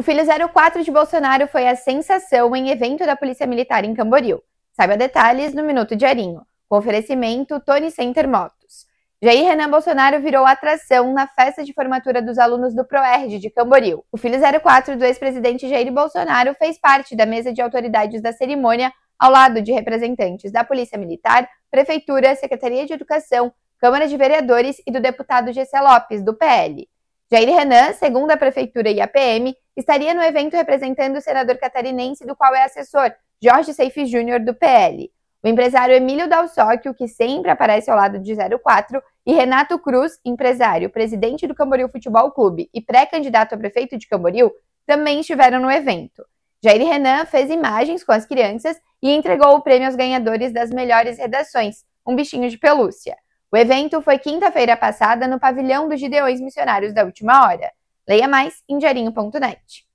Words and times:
O 0.00 0.02
filho 0.02 0.24
04 0.24 0.82
de 0.82 0.90
Bolsonaro 0.90 1.46
foi 1.46 1.68
a 1.68 1.76
sensação 1.76 2.56
em 2.56 2.70
evento 2.70 3.04
da 3.04 3.14
Polícia 3.14 3.46
Militar 3.46 3.84
em 3.84 3.92
Camboriú. 3.92 4.40
Saiba 4.72 4.96
detalhes 4.96 5.52
no 5.52 5.62
Minuto 5.62 5.94
Diarinho, 5.94 6.40
com 6.70 6.78
oferecimento 6.78 7.60
Tony 7.60 7.90
Center 7.90 8.26
Motos. 8.26 8.86
Jair 9.22 9.44
Renan 9.44 9.68
Bolsonaro 9.68 10.18
virou 10.18 10.46
atração 10.46 11.12
na 11.12 11.26
festa 11.26 11.62
de 11.62 11.74
formatura 11.74 12.22
dos 12.22 12.38
alunos 12.38 12.74
do 12.74 12.82
ProERD 12.82 13.38
de 13.38 13.50
Camboriú. 13.50 14.02
O 14.10 14.16
filho 14.16 14.38
04 14.40 14.96
do 14.96 15.04
ex-presidente 15.04 15.68
Jair 15.68 15.92
Bolsonaro 15.92 16.54
fez 16.54 16.80
parte 16.80 17.14
da 17.14 17.26
mesa 17.26 17.52
de 17.52 17.60
autoridades 17.60 18.22
da 18.22 18.32
cerimônia, 18.32 18.90
ao 19.18 19.30
lado 19.30 19.60
de 19.60 19.70
representantes 19.70 20.50
da 20.50 20.64
Polícia 20.64 20.96
Militar, 20.96 21.46
Prefeitura, 21.70 22.34
Secretaria 22.36 22.86
de 22.86 22.94
Educação, 22.94 23.52
Câmara 23.78 24.08
de 24.08 24.16
Vereadores 24.16 24.80
e 24.86 24.90
do 24.90 24.98
deputado 24.98 25.52
Gessé 25.52 25.78
Lopes, 25.78 26.24
do 26.24 26.32
PL. 26.32 26.88
Jair 27.30 27.54
Renan, 27.54 27.92
segundo 27.92 28.30
a 28.32 28.36
Prefeitura 28.36 28.90
e 28.90 29.00
a 29.00 29.06
PM, 29.06 29.54
estaria 29.80 30.14
no 30.14 30.22
evento 30.22 30.54
representando 30.54 31.16
o 31.16 31.20
senador 31.20 31.56
catarinense, 31.58 32.24
do 32.24 32.36
qual 32.36 32.54
é 32.54 32.64
assessor, 32.64 33.12
Jorge 33.42 33.74
Seife 33.74 34.06
Júnior, 34.06 34.40
do 34.40 34.54
PL. 34.54 35.10
O 35.42 35.48
empresário 35.48 35.94
Emílio 35.94 36.28
Dalsóquio, 36.28 36.94
que 36.94 37.08
sempre 37.08 37.50
aparece 37.50 37.90
ao 37.90 37.96
lado 37.96 38.18
de 38.18 38.34
04, 38.34 39.02
e 39.26 39.32
Renato 39.32 39.78
Cruz, 39.78 40.20
empresário, 40.24 40.90
presidente 40.90 41.46
do 41.46 41.54
Camboriú 41.54 41.88
Futebol 41.88 42.30
Clube 42.30 42.68
e 42.74 42.80
pré-candidato 42.80 43.54
a 43.54 43.58
prefeito 43.58 43.96
de 43.96 44.06
Camboriú, 44.06 44.52
também 44.86 45.20
estiveram 45.20 45.60
no 45.60 45.70
evento. 45.70 46.24
Jair 46.62 46.86
Renan 46.86 47.24
fez 47.24 47.48
imagens 47.50 48.04
com 48.04 48.12
as 48.12 48.26
crianças 48.26 48.78
e 49.02 49.10
entregou 49.10 49.54
o 49.54 49.62
prêmio 49.62 49.86
aos 49.86 49.96
ganhadores 49.96 50.52
das 50.52 50.70
melhores 50.70 51.16
redações, 51.16 51.84
um 52.06 52.14
bichinho 52.14 52.50
de 52.50 52.58
pelúcia. 52.58 53.16
O 53.50 53.56
evento 53.56 54.02
foi 54.02 54.18
quinta-feira 54.18 54.76
passada 54.76 55.26
no 55.26 55.40
pavilhão 55.40 55.88
dos 55.88 55.98
Gideões 55.98 56.40
Missionários 56.40 56.92
da 56.92 57.04
Última 57.04 57.46
Hora. 57.46 57.72
Leia 58.10 58.26
mais 58.26 58.64
em 58.68 58.76
diarinho.net. 58.76 59.86